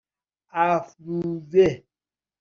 افروزه 0.65 1.65